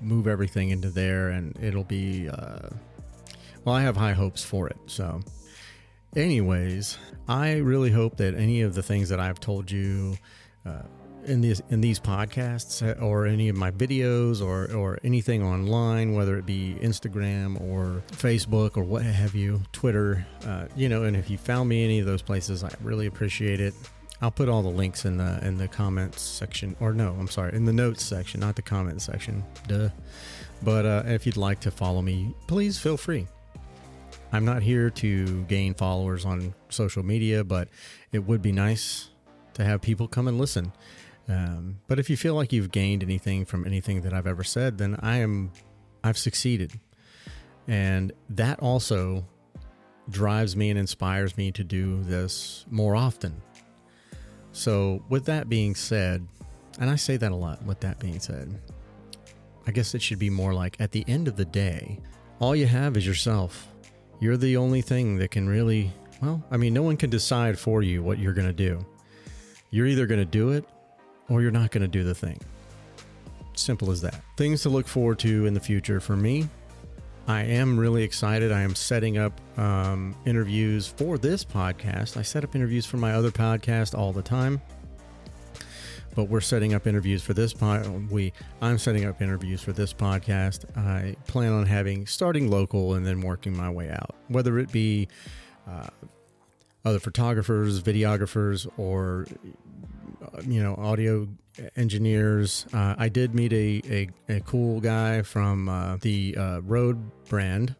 move 0.00 0.26
everything 0.26 0.70
into 0.70 0.90
there, 0.90 1.28
and 1.28 1.56
it'll 1.62 1.84
be. 1.84 2.28
Uh, 2.28 2.68
well, 3.64 3.74
I 3.74 3.82
have 3.82 3.96
high 3.96 4.14
hopes 4.14 4.42
for 4.42 4.68
it. 4.68 4.78
So 4.86 5.20
Anyways, 6.16 6.98
I 7.28 7.58
really 7.58 7.92
hope 7.92 8.16
that 8.16 8.34
any 8.34 8.62
of 8.62 8.74
the 8.74 8.82
things 8.82 9.08
that 9.10 9.20
I've 9.20 9.38
told 9.38 9.70
you 9.70 10.16
uh, 10.66 10.82
in 11.24 11.40
these 11.40 11.62
in 11.70 11.80
these 11.80 12.00
podcasts 12.00 13.00
or 13.00 13.26
any 13.26 13.48
of 13.48 13.54
my 13.54 13.70
videos 13.70 14.44
or 14.44 14.74
or 14.74 14.98
anything 15.04 15.40
online, 15.40 16.14
whether 16.14 16.36
it 16.36 16.46
be 16.46 16.76
Instagram 16.80 17.60
or 17.60 18.02
Facebook 18.10 18.76
or 18.76 18.82
what 18.82 19.02
have 19.02 19.36
you, 19.36 19.62
Twitter, 19.70 20.26
uh, 20.44 20.66
you 20.74 20.88
know, 20.88 21.04
and 21.04 21.16
if 21.16 21.30
you 21.30 21.38
found 21.38 21.68
me 21.68 21.84
any 21.84 22.00
of 22.00 22.06
those 22.06 22.22
places, 22.22 22.64
I 22.64 22.72
really 22.82 23.06
appreciate 23.06 23.60
it. 23.60 23.74
I'll 24.22 24.30
put 24.30 24.48
all 24.48 24.62
the 24.62 24.68
links 24.68 25.04
in 25.04 25.16
the 25.16 25.38
in 25.42 25.56
the 25.56 25.68
comments 25.68 26.20
section, 26.20 26.76
or 26.80 26.92
no, 26.92 27.16
I'm 27.18 27.28
sorry, 27.28 27.54
in 27.54 27.64
the 27.64 27.72
notes 27.72 28.04
section, 28.04 28.40
not 28.40 28.56
the 28.56 28.62
comment 28.62 29.00
section. 29.00 29.42
Duh. 29.66 29.88
But 30.62 30.84
uh, 30.84 31.02
if 31.06 31.24
you'd 31.24 31.38
like 31.38 31.60
to 31.60 31.70
follow 31.70 32.02
me, 32.02 32.34
please 32.46 32.78
feel 32.78 32.96
free. 32.96 33.26
I'm 34.32 34.44
not 34.44 34.62
here 34.62 34.90
to 34.90 35.42
gain 35.44 35.74
followers 35.74 36.24
on 36.24 36.54
social 36.68 37.02
media, 37.02 37.42
but 37.42 37.68
it 38.12 38.20
would 38.20 38.42
be 38.42 38.52
nice 38.52 39.08
to 39.54 39.64
have 39.64 39.80
people 39.80 40.06
come 40.06 40.28
and 40.28 40.38
listen. 40.38 40.72
Um, 41.28 41.78
but 41.88 41.98
if 41.98 42.10
you 42.10 42.16
feel 42.16 42.34
like 42.34 42.52
you've 42.52 42.70
gained 42.70 43.02
anything 43.02 43.44
from 43.44 43.66
anything 43.66 44.02
that 44.02 44.12
I've 44.12 44.26
ever 44.26 44.44
said, 44.44 44.78
then 44.78 44.98
I 45.00 45.18
am, 45.18 45.50
I've 46.04 46.18
succeeded. 46.18 46.78
And 47.66 48.12
that 48.30 48.60
also 48.60 49.26
drives 50.08 50.56
me 50.56 50.70
and 50.70 50.78
inspires 50.78 51.36
me 51.36 51.52
to 51.52 51.64
do 51.64 52.02
this 52.02 52.66
more 52.70 52.96
often. 52.96 53.42
So, 54.52 55.02
with 55.08 55.24
that 55.26 55.48
being 55.48 55.74
said, 55.74 56.26
and 56.78 56.90
I 56.90 56.96
say 56.96 57.16
that 57.16 57.32
a 57.32 57.36
lot, 57.36 57.62
with 57.64 57.80
that 57.80 57.98
being 57.98 58.20
said, 58.20 58.60
I 59.66 59.70
guess 59.70 59.94
it 59.94 60.02
should 60.02 60.18
be 60.18 60.30
more 60.30 60.52
like 60.52 60.76
at 60.80 60.92
the 60.92 61.04
end 61.06 61.28
of 61.28 61.36
the 61.36 61.44
day, 61.44 62.00
all 62.40 62.56
you 62.56 62.66
have 62.66 62.96
is 62.96 63.06
yourself. 63.06 63.68
You're 64.20 64.36
the 64.36 64.56
only 64.56 64.82
thing 64.82 65.16
that 65.18 65.30
can 65.30 65.48
really, 65.48 65.92
well, 66.20 66.42
I 66.50 66.56
mean, 66.56 66.74
no 66.74 66.82
one 66.82 66.96
can 66.96 67.10
decide 67.10 67.58
for 67.58 67.82
you 67.82 68.02
what 68.02 68.18
you're 68.18 68.32
going 68.32 68.46
to 68.46 68.52
do. 68.52 68.84
You're 69.70 69.86
either 69.86 70.06
going 70.06 70.20
to 70.20 70.24
do 70.24 70.50
it 70.50 70.64
or 71.28 71.42
you're 71.42 71.50
not 71.50 71.70
going 71.70 71.82
to 71.82 71.88
do 71.88 72.02
the 72.02 72.14
thing. 72.14 72.40
Simple 73.54 73.90
as 73.90 74.00
that. 74.00 74.20
Things 74.36 74.62
to 74.62 74.68
look 74.68 74.88
forward 74.88 75.18
to 75.20 75.46
in 75.46 75.54
the 75.54 75.60
future 75.60 76.00
for 76.00 76.16
me. 76.16 76.48
I 77.30 77.42
am 77.44 77.78
really 77.78 78.02
excited. 78.02 78.50
I 78.50 78.62
am 78.62 78.74
setting 78.74 79.16
up 79.16 79.40
um, 79.56 80.16
interviews 80.26 80.88
for 80.88 81.16
this 81.16 81.44
podcast. 81.44 82.16
I 82.16 82.22
set 82.22 82.42
up 82.42 82.56
interviews 82.56 82.86
for 82.86 82.96
my 82.96 83.12
other 83.12 83.30
podcast 83.30 83.96
all 83.96 84.12
the 84.12 84.22
time 84.22 84.60
but 86.16 86.24
we're 86.24 86.40
setting 86.40 86.74
up 86.74 86.88
interviews 86.88 87.22
for 87.22 87.34
this 87.34 87.52
pod. 87.52 88.10
We 88.10 88.32
I'm 88.60 88.78
setting 88.78 89.04
up 89.04 89.22
interviews 89.22 89.62
for 89.62 89.72
this 89.72 89.92
podcast. 89.92 90.64
I 90.76 91.14
plan 91.28 91.52
on 91.52 91.66
having 91.66 92.04
starting 92.08 92.50
local 92.50 92.94
and 92.94 93.06
then 93.06 93.20
working 93.20 93.56
my 93.56 93.70
way 93.70 93.90
out, 93.90 94.16
whether 94.26 94.58
it 94.58 94.72
be 94.72 95.06
uh, 95.68 95.86
other 96.84 96.98
photographers, 96.98 97.80
videographers, 97.80 98.68
or 98.76 99.28
you 100.46 100.62
know 100.62 100.74
audio 100.76 101.28
engineers. 101.76 102.66
Uh, 102.72 102.94
I 102.98 103.08
did 103.08 103.34
meet 103.34 103.52
a, 103.52 103.82
a, 104.28 104.36
a 104.36 104.40
cool 104.40 104.80
guy 104.80 105.22
from 105.22 105.68
uh, 105.68 105.96
the 106.00 106.36
uh, 106.36 106.60
Rode 106.62 106.98
brand, 107.28 107.74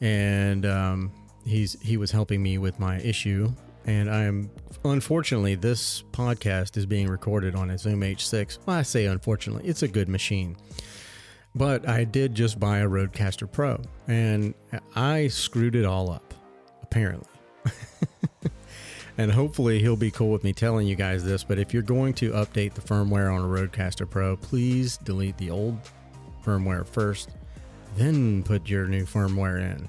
and 0.00 0.66
um, 0.66 1.12
he's 1.44 1.80
he 1.80 1.96
was 1.96 2.10
helping 2.10 2.42
me 2.42 2.58
with 2.58 2.78
my 2.78 2.98
issue 3.00 3.52
and 3.86 4.10
I 4.10 4.24
am 4.24 4.50
unfortunately 4.84 5.54
this 5.54 6.02
podcast 6.12 6.76
is 6.76 6.86
being 6.86 7.06
recorded 7.06 7.54
on 7.54 7.70
a 7.70 7.78
Zoom 7.78 8.00
H6. 8.00 8.58
Well, 8.66 8.76
I 8.76 8.82
say 8.82 9.06
unfortunately, 9.06 9.68
it's 9.68 9.82
a 9.82 9.88
good 9.88 10.08
machine. 10.08 10.56
But 11.54 11.88
I 11.88 12.04
did 12.04 12.34
just 12.34 12.60
buy 12.60 12.78
a 12.78 12.88
Rodecaster 12.88 13.50
Pro 13.50 13.80
and 14.08 14.54
I 14.94 15.28
screwed 15.28 15.74
it 15.74 15.86
all 15.86 16.10
up, 16.10 16.34
apparently. 16.82 17.28
and 19.18 19.30
hopefully 19.30 19.80
he'll 19.80 19.96
be 19.96 20.10
cool 20.10 20.30
with 20.30 20.44
me 20.44 20.52
telling 20.52 20.86
you 20.86 20.96
guys 20.96 21.24
this. 21.24 21.44
But 21.44 21.58
if 21.58 21.72
you're 21.72 21.82
going 21.82 22.14
to 22.14 22.32
update 22.32 22.74
the 22.74 22.80
firmware 22.80 23.32
on 23.32 23.42
a 23.42 23.46
Rodecaster 23.46 24.08
Pro, 24.08 24.36
please 24.36 24.98
delete 24.98 25.36
the 25.38 25.50
old 25.50 25.78
firmware 26.44 26.86
first, 26.86 27.30
then 27.96 28.42
put 28.42 28.68
your 28.68 28.86
new 28.86 29.04
firmware 29.04 29.58
in 29.58 29.88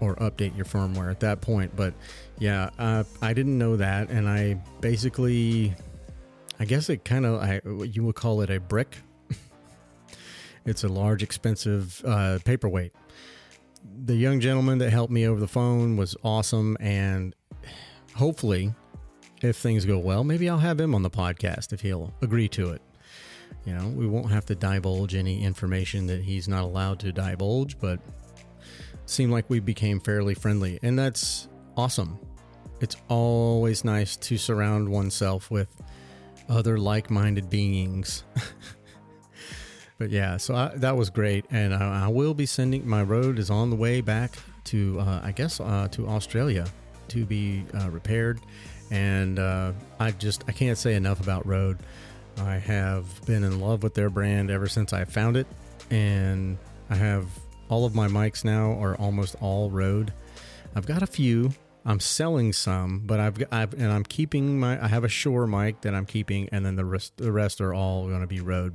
or 0.00 0.16
update 0.16 0.56
your 0.56 0.66
firmware 0.66 1.10
at 1.10 1.20
that 1.20 1.40
point. 1.40 1.74
But 1.74 1.94
yeah, 2.38 2.70
uh, 2.78 3.04
I 3.22 3.32
didn't 3.32 3.58
know 3.58 3.76
that. 3.76 4.10
And 4.10 4.28
I 4.28 4.54
basically, 4.80 5.74
I 6.60 6.64
guess 6.64 6.88
it 6.90 7.04
kind 7.04 7.26
of, 7.26 7.86
you 7.86 8.04
would 8.04 8.14
call 8.14 8.40
it 8.42 8.50
a 8.50 8.60
brick 8.60 8.96
it's 10.64 10.84
a 10.84 10.88
large, 10.88 11.22
expensive 11.22 12.02
uh, 12.04 12.38
paperweight. 12.44 12.92
The 14.06 14.14
young 14.14 14.40
gentleman 14.40 14.78
that 14.78 14.90
helped 14.90 15.12
me 15.12 15.26
over 15.26 15.38
the 15.38 15.48
phone 15.48 15.96
was 15.96 16.16
awesome, 16.24 16.76
and 16.80 17.34
hopefully, 18.14 18.72
if 19.42 19.56
things 19.56 19.84
go 19.84 19.98
well, 19.98 20.24
maybe 20.24 20.48
I'll 20.48 20.58
have 20.58 20.80
him 20.80 20.94
on 20.94 21.02
the 21.02 21.10
podcast 21.10 21.72
if 21.72 21.80
he'll 21.80 22.12
agree 22.22 22.48
to 22.48 22.70
it. 22.70 22.82
You 23.64 23.74
know, 23.74 23.88
we 23.88 24.06
won't 24.06 24.30
have 24.30 24.46
to 24.46 24.54
divulge 24.54 25.14
any 25.14 25.42
information 25.42 26.06
that 26.06 26.22
he's 26.22 26.48
not 26.48 26.64
allowed 26.64 27.00
to 27.00 27.12
divulge, 27.12 27.78
but 27.78 28.00
seemed 29.06 29.32
like 29.32 29.48
we 29.48 29.60
became 29.60 30.00
fairly 30.00 30.34
friendly, 30.34 30.78
and 30.82 30.98
that's 30.98 31.48
awesome. 31.76 32.18
It's 32.80 32.96
always 33.08 33.84
nice 33.84 34.16
to 34.16 34.36
surround 34.36 34.88
oneself 34.88 35.50
with 35.50 35.68
other 36.48 36.78
like 36.78 37.10
minded 37.10 37.48
beings. 37.48 38.24
but 39.98 40.10
yeah, 40.10 40.36
so 40.36 40.54
I, 40.54 40.72
that 40.76 40.96
was 40.96 41.08
great, 41.10 41.46
and 41.50 41.74
I, 41.74 42.06
I, 42.06 42.08
will 42.08 42.34
be 42.34 42.46
sending. 42.46 42.86
My 42.86 43.02
Rode 43.02 43.38
is 43.38 43.48
on 43.50 43.70
the 43.70 43.76
way 43.76 44.00
back 44.00 44.32
to, 44.64 45.00
uh, 45.00 45.20
I 45.22 45.32
guess, 45.32 45.60
uh, 45.60 45.88
to 45.92 46.06
Australia 46.08 46.66
to 47.08 47.24
be 47.24 47.64
uh, 47.78 47.90
repaired, 47.90 48.40
and 48.90 49.38
uh, 49.38 49.72
I 49.98 50.10
just 50.12 50.44
I 50.48 50.52
can't 50.52 50.78
say 50.78 50.94
enough 50.94 51.20
about 51.20 51.46
Rode. 51.46 51.78
I 52.38 52.56
have 52.56 53.24
been 53.26 53.44
in 53.44 53.60
love 53.60 53.82
with 53.82 53.94
their 53.94 54.10
brand 54.10 54.50
ever 54.50 54.66
since 54.66 54.92
I 54.92 55.04
found 55.04 55.36
it, 55.36 55.46
and 55.90 56.58
I 56.90 56.96
have 56.96 57.26
all 57.68 57.84
of 57.84 57.94
my 57.94 58.08
mics 58.08 58.44
now 58.44 58.72
are 58.80 58.96
almost 58.96 59.36
all 59.40 59.70
Rode. 59.70 60.12
I've 60.74 60.86
got 60.86 61.02
a 61.02 61.06
few. 61.06 61.52
I'm 61.86 62.00
selling 62.00 62.52
some, 62.54 63.02
but 63.04 63.20
I've, 63.20 63.42
I've 63.52 63.74
and 63.74 63.92
I'm 63.92 64.04
keeping 64.04 64.58
my. 64.58 64.82
I 64.82 64.88
have 64.88 65.04
a 65.04 65.08
Shure 65.08 65.46
mic 65.46 65.82
that 65.82 65.94
I'm 65.94 66.06
keeping, 66.06 66.48
and 66.50 66.64
then 66.64 66.76
the 66.76 66.84
rest 66.84 67.16
the 67.18 67.30
rest 67.30 67.60
are 67.60 67.74
all 67.74 68.08
going 68.08 68.22
to 68.22 68.26
be 68.26 68.40
Rode 68.40 68.74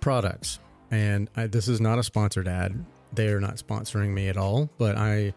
products. 0.00 0.58
And 0.90 1.28
I, 1.36 1.46
this 1.46 1.68
is 1.68 1.80
not 1.80 1.98
a 1.98 2.02
sponsored 2.02 2.48
ad. 2.48 2.84
They 3.12 3.28
are 3.28 3.40
not 3.40 3.56
sponsoring 3.56 4.10
me 4.10 4.28
at 4.28 4.36
all, 4.36 4.70
but 4.78 4.96
I 4.96 5.34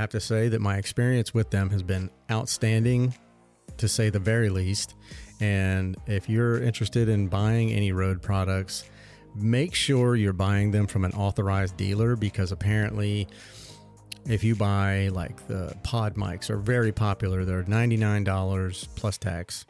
have 0.00 0.10
to 0.10 0.20
say 0.20 0.48
that 0.48 0.60
my 0.60 0.78
experience 0.78 1.34
with 1.34 1.50
them 1.50 1.70
has 1.70 1.82
been 1.82 2.10
outstanding, 2.30 3.14
to 3.76 3.88
say 3.88 4.10
the 4.10 4.18
very 4.18 4.48
least. 4.48 4.94
And 5.40 5.96
if 6.06 6.28
you're 6.28 6.62
interested 6.62 7.08
in 7.08 7.28
buying 7.28 7.70
any 7.70 7.92
Rode 7.92 8.22
products, 8.22 8.88
make 9.34 9.74
sure 9.74 10.16
you're 10.16 10.32
buying 10.32 10.70
them 10.70 10.86
from 10.86 11.04
an 11.04 11.12
authorized 11.12 11.76
dealer 11.76 12.16
because 12.16 12.52
apparently, 12.52 13.28
if 14.26 14.44
you 14.44 14.54
buy 14.54 15.08
like 15.08 15.46
the 15.48 15.74
pod 15.82 16.14
mics 16.14 16.50
are 16.50 16.58
very 16.58 16.92
popular, 16.92 17.44
they're 17.44 17.64
$99 17.64 18.88
plus 18.96 19.18
tax 19.18 19.64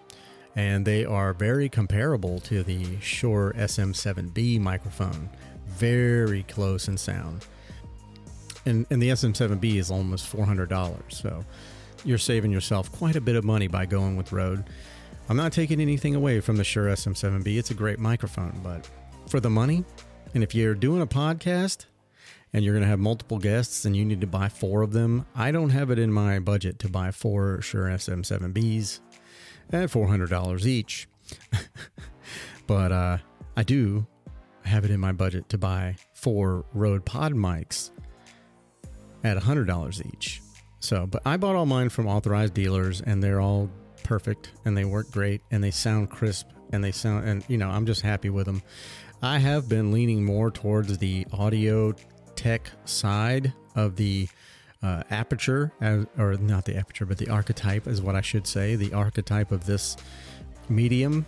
and 0.57 0.85
they 0.85 1.05
are 1.05 1.33
very 1.33 1.69
comparable 1.69 2.41
to 2.41 2.63
the 2.63 2.99
Shure 3.01 3.55
SM7B 3.57 4.61
microphone. 4.61 5.31
Very 5.69 6.43
close 6.45 6.89
in 6.89 6.97
sound. 6.97 7.47
And, 8.67 8.87
and 8.91 9.01
the 9.01 9.09
SM7B 9.09 9.77
is 9.77 9.91
almost 9.91 10.31
$400, 10.31 11.01
so 11.09 11.45
you're 12.05 12.19
saving 12.19 12.51
yourself 12.51 12.93
quite 12.93 13.17
a 13.17 13.21
bit 13.21 13.37
of 13.37 13.45
money 13.45 13.69
by 13.69 13.87
going 13.87 14.17
with 14.17 14.33
Rode. 14.33 14.65
I'm 15.29 15.37
not 15.37 15.53
taking 15.53 15.81
anything 15.81 16.15
away 16.15 16.41
from 16.41 16.57
the 16.57 16.65
Shure 16.65 16.87
SM7B. 16.87 17.59
It's 17.59 17.71
a 17.71 17.75
great 17.75 17.99
microphone, 17.99 18.61
but 18.63 18.89
for 19.29 19.41
the 19.41 19.51
money, 19.51 19.85
and 20.35 20.43
if 20.43 20.55
you're 20.55 20.75
doing 20.75 21.03
a 21.03 21.07
podcast 21.07 21.87
and 22.53 22.65
you're 22.65 22.75
going 22.75 22.83
to 22.83 22.89
have 22.89 22.99
multiple 22.99 23.39
guests 23.39 23.85
and 23.85 23.97
you 23.97 24.05
need 24.05 24.21
to 24.21 24.27
buy 24.27 24.49
four 24.49 24.83
of 24.83 24.93
them, 24.93 25.25
I 25.35 25.53
don't 25.53 25.71
have 25.71 25.91
it 25.91 25.99
in 25.99 26.13
my 26.13 26.39
budget 26.39 26.79
to 26.81 26.89
buy 26.89 27.13
four 27.13 27.63
Shure 27.63 27.85
SM7Bs 27.85 29.01
at 29.73 29.91
$400 29.91 30.67
each. 30.67 31.09
but 32.67 32.93
uh, 32.93 33.19
I 33.57 33.63
do 33.63 34.07
have 34.65 34.85
it 34.85 34.91
in 34.91 35.01
my 35.01 35.13
budget 35.13 35.49
to 35.51 35.59
buy 35.59 35.97
four 36.13 36.65
Rode 36.75 37.05
Pod 37.05 37.33
mics 37.33 37.91
at 39.25 39.37
$100 39.37 40.15
each. 40.15 40.43
So, 40.81 41.07
but 41.07 41.23
I 41.27 41.37
bought 41.37 41.57
all 41.57 41.67
mine 41.67 41.91
from 41.91 42.07
authorized 42.07 42.55
dealers 42.55 43.01
and 43.01 43.23
they're 43.23 43.41
all 43.41 43.71
perfect 44.03 44.53
and 44.65 44.77
they 44.77 44.85
work 44.85 45.11
great 45.11 45.43
and 45.51 45.63
they 45.63 45.71
sound 45.71 46.11
crisp 46.11 46.49
and 46.73 46.83
they 46.83 46.93
sound, 46.93 47.29
and 47.29 47.45
you 47.49 47.59
know, 47.59 47.69
I'm 47.69 47.87
just 47.87 48.03
happy 48.03 48.31
with 48.31 48.47
them. 48.47 48.63
I 49.23 49.39
have 49.39 49.69
been 49.69 49.93
leaning 49.93 50.25
more 50.25 50.51
towards 50.51 50.97
the 50.99 51.27
audio 51.33 51.93
tech 52.37 52.71
side 52.87 53.53
of 53.75 53.97
the 53.97 54.29
uh, 54.83 55.03
aperture, 55.11 55.73
as, 55.81 56.07
or 56.17 56.35
not 56.35 56.65
the 56.65 56.77
aperture, 56.77 57.05
but 57.05 57.19
the 57.19 57.29
archetype 57.29 57.87
is 57.87 58.01
what 58.01 58.17
I 58.17 58.23
should 58.23 58.47
say. 58.47 58.77
The 58.77 58.95
archetype 58.95 59.53
of 59.53 59.67
this 59.67 59.97
medium. 60.69 61.27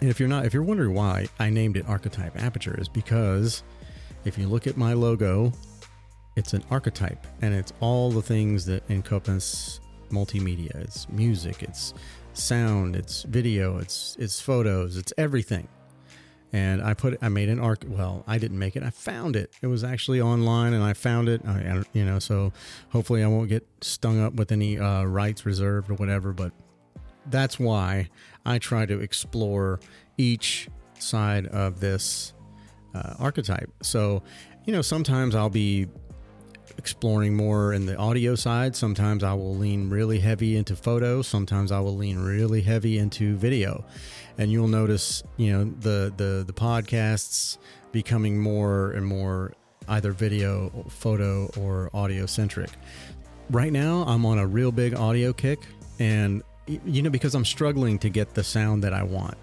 And 0.00 0.08
if 0.08 0.18
you're 0.18 0.28
not, 0.28 0.46
if 0.46 0.54
you're 0.54 0.62
wondering 0.62 0.94
why 0.94 1.28
I 1.38 1.50
named 1.50 1.76
it 1.76 1.86
archetype 1.86 2.40
aperture, 2.40 2.78
is 2.80 2.88
because 2.88 3.62
if 4.24 4.38
you 4.38 4.48
look 4.48 4.66
at 4.66 4.76
my 4.76 4.94
logo, 4.94 5.52
it's 6.36 6.52
an 6.52 6.64
archetype, 6.70 7.26
and 7.42 7.54
it's 7.54 7.72
all 7.80 8.10
the 8.10 8.22
things 8.22 8.66
that 8.66 8.88
encompass 8.90 9.80
multimedia. 10.10 10.74
It's 10.76 11.08
music, 11.08 11.62
it's 11.62 11.94
sound, 12.32 12.96
it's 12.96 13.22
video, 13.22 13.78
it's 13.78 14.16
it's 14.18 14.40
photos, 14.40 14.96
it's 14.96 15.12
everything 15.18 15.68
and 16.54 16.80
I 16.82 16.94
put 16.94 17.18
I 17.20 17.28
made 17.28 17.48
an 17.48 17.58
arc. 17.58 17.84
Well, 17.84 18.22
I 18.28 18.38
didn't 18.38 18.60
make 18.60 18.76
it. 18.76 18.84
I 18.84 18.90
found 18.90 19.34
it. 19.34 19.52
It 19.60 19.66
was 19.66 19.82
actually 19.82 20.20
online, 20.20 20.72
and 20.72 20.84
I 20.84 20.92
found 20.92 21.28
it. 21.28 21.44
I, 21.44 21.82
you 21.92 22.04
know, 22.04 22.20
so 22.20 22.52
hopefully 22.90 23.24
I 23.24 23.26
won't 23.26 23.48
get 23.48 23.66
stung 23.80 24.22
up 24.22 24.34
with 24.34 24.52
any 24.52 24.78
uh, 24.78 25.02
rights 25.02 25.44
reserved 25.44 25.90
or 25.90 25.94
whatever. 25.94 26.32
But 26.32 26.52
that's 27.26 27.58
why 27.58 28.08
I 28.46 28.58
try 28.58 28.86
to 28.86 29.00
explore 29.00 29.80
each 30.16 30.68
side 31.00 31.46
of 31.46 31.80
this 31.80 32.34
uh, 32.94 33.14
archetype. 33.18 33.70
So, 33.82 34.22
you 34.64 34.72
know, 34.72 34.82
sometimes 34.82 35.34
I'll 35.34 35.50
be 35.50 35.88
exploring 36.78 37.34
more 37.34 37.72
in 37.72 37.86
the 37.86 37.96
audio 37.96 38.34
side. 38.34 38.76
Sometimes 38.76 39.22
I 39.22 39.34
will 39.34 39.54
lean 39.54 39.90
really 39.90 40.18
heavy 40.18 40.56
into 40.56 40.76
photo. 40.76 41.22
Sometimes 41.22 41.72
I 41.72 41.80
will 41.80 41.96
lean 41.96 42.18
really 42.18 42.62
heavy 42.62 42.98
into 42.98 43.36
video 43.36 43.84
and 44.38 44.50
you'll 44.50 44.68
notice 44.68 45.22
you 45.36 45.52
know 45.52 45.64
the 45.80 46.12
the 46.16 46.44
the 46.46 46.52
podcasts 46.52 47.58
becoming 47.92 48.38
more 48.38 48.92
and 48.92 49.06
more 49.06 49.52
either 49.88 50.12
video 50.12 50.70
photo 50.88 51.48
or 51.58 51.90
audio 51.94 52.26
centric 52.26 52.70
right 53.50 53.72
now 53.72 54.04
i'm 54.06 54.24
on 54.26 54.38
a 54.38 54.46
real 54.46 54.72
big 54.72 54.94
audio 54.94 55.32
kick 55.32 55.60
and 55.98 56.42
you 56.66 57.02
know 57.02 57.10
because 57.10 57.34
i'm 57.34 57.44
struggling 57.44 57.98
to 57.98 58.08
get 58.08 58.34
the 58.34 58.42
sound 58.42 58.82
that 58.82 58.92
i 58.92 59.02
want 59.02 59.36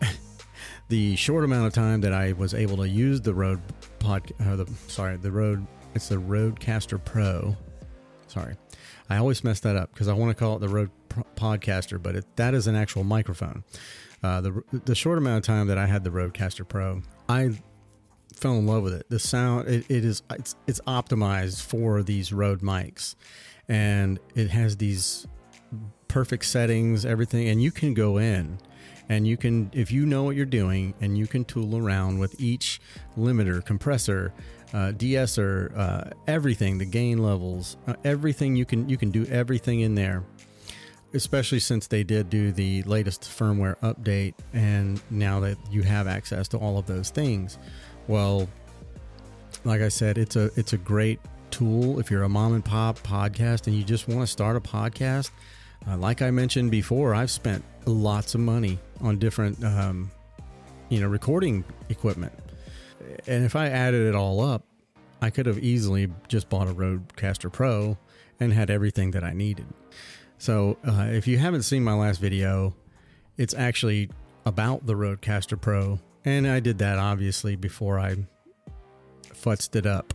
the 0.88 1.16
short 1.16 1.44
amount 1.44 1.66
of 1.66 1.72
time 1.72 2.00
that 2.00 2.12
i 2.12 2.32
was 2.32 2.54
able 2.54 2.76
to 2.76 2.88
use 2.88 3.20
the 3.20 3.34
Rode 3.34 3.60
pod 3.98 4.30
uh, 4.40 4.56
the 4.56 4.70
sorry 4.86 5.16
the 5.16 5.32
Rode 5.32 5.66
it's 5.96 6.08
the 6.08 6.16
Rodecaster 6.16 7.02
pro 7.04 7.56
sorry 8.28 8.56
i 9.08 9.16
always 9.16 9.42
mess 9.42 9.60
that 9.60 9.76
up 9.76 9.92
because 9.92 10.08
i 10.08 10.12
want 10.12 10.30
to 10.30 10.34
call 10.34 10.56
it 10.56 10.60
the 10.60 10.68
Rode 10.68 10.90
podcaster, 11.36 12.02
but 12.02 12.16
it, 12.16 12.36
that 12.36 12.54
is 12.54 12.66
an 12.66 12.76
actual 12.76 13.04
microphone. 13.04 13.64
Uh, 14.22 14.40
the 14.40 14.62
the 14.84 14.94
short 14.94 15.18
amount 15.18 15.38
of 15.38 15.44
time 15.44 15.66
that 15.68 15.78
I 15.78 15.86
had 15.86 16.04
the 16.04 16.10
Rodecaster 16.10 16.66
Pro, 16.66 17.02
I 17.28 17.58
fell 18.34 18.54
in 18.54 18.66
love 18.66 18.82
with 18.82 18.94
it. 18.94 19.06
The 19.08 19.18
sound 19.18 19.68
it, 19.68 19.84
it 19.88 20.04
is 20.04 20.22
it's 20.30 20.56
it's 20.66 20.80
optimized 20.86 21.62
for 21.62 22.02
these 22.02 22.32
Rode 22.32 22.60
mics, 22.60 23.14
and 23.68 24.18
it 24.34 24.50
has 24.50 24.76
these 24.76 25.26
perfect 26.08 26.44
settings, 26.46 27.04
everything, 27.04 27.48
and 27.48 27.62
you 27.62 27.70
can 27.70 27.94
go 27.94 28.18
in 28.18 28.58
and 29.08 29.26
you 29.26 29.36
can 29.36 29.70
if 29.72 29.92
you 29.92 30.06
know 30.06 30.24
what 30.24 30.34
you're 30.34 30.44
doing 30.46 30.94
and 31.00 31.16
you 31.16 31.26
can 31.26 31.44
tool 31.44 31.76
around 31.76 32.18
with 32.18 32.40
each 32.40 32.80
limiter 33.16 33.64
compressor 33.64 34.32
uh, 34.74 34.92
de-esser 34.92 35.72
uh, 35.76 36.10
everything 36.26 36.78
the 36.78 36.84
gain 36.84 37.18
levels 37.18 37.76
uh, 37.86 37.94
everything 38.04 38.56
you 38.56 38.64
can 38.64 38.88
you 38.88 38.96
can 38.96 39.10
do 39.10 39.24
everything 39.26 39.80
in 39.80 39.94
there 39.94 40.24
especially 41.14 41.60
since 41.60 41.86
they 41.86 42.02
did 42.02 42.28
do 42.28 42.52
the 42.52 42.82
latest 42.82 43.22
firmware 43.22 43.76
update 43.78 44.34
and 44.52 45.00
now 45.10 45.40
that 45.40 45.56
you 45.70 45.82
have 45.82 46.06
access 46.06 46.48
to 46.48 46.58
all 46.58 46.78
of 46.78 46.86
those 46.86 47.10
things 47.10 47.58
well 48.08 48.48
like 49.64 49.80
i 49.80 49.88
said 49.88 50.18
it's 50.18 50.36
a 50.36 50.50
it's 50.56 50.72
a 50.72 50.78
great 50.78 51.20
tool 51.50 51.98
if 51.98 52.10
you're 52.10 52.24
a 52.24 52.28
mom 52.28 52.54
and 52.54 52.64
pop 52.64 52.98
podcast 52.98 53.66
and 53.66 53.76
you 53.76 53.82
just 53.82 54.08
want 54.08 54.20
to 54.20 54.26
start 54.26 54.56
a 54.56 54.60
podcast. 54.60 55.30
Uh, 55.88 55.96
like 55.96 56.22
I 56.22 56.30
mentioned 56.30 56.70
before, 56.70 57.14
I've 57.14 57.30
spent 57.30 57.64
lots 57.86 58.34
of 58.34 58.40
money 58.40 58.78
on 59.00 59.18
different, 59.18 59.62
um, 59.64 60.10
you 60.88 61.00
know, 61.00 61.08
recording 61.08 61.64
equipment. 61.88 62.32
And 63.26 63.44
if 63.44 63.56
I 63.56 63.68
added 63.68 64.06
it 64.06 64.14
all 64.14 64.40
up, 64.40 64.64
I 65.20 65.30
could 65.30 65.46
have 65.46 65.58
easily 65.58 66.08
just 66.28 66.48
bought 66.48 66.68
a 66.68 66.74
Rodecaster 66.74 67.52
Pro 67.52 67.96
and 68.38 68.52
had 68.52 68.70
everything 68.70 69.12
that 69.12 69.24
I 69.24 69.32
needed. 69.32 69.66
So 70.38 70.76
uh, 70.86 71.08
if 71.10 71.26
you 71.26 71.38
haven't 71.38 71.62
seen 71.62 71.82
my 71.82 71.94
last 71.94 72.20
video, 72.20 72.74
it's 73.36 73.54
actually 73.54 74.10
about 74.44 74.86
the 74.86 74.94
Rodecaster 74.94 75.60
Pro. 75.60 75.98
And 76.24 76.46
I 76.46 76.60
did 76.60 76.78
that 76.78 76.98
obviously 76.98 77.56
before 77.56 77.98
I 77.98 78.16
futzed 79.32 79.76
it 79.76 79.86
up. 79.86 80.12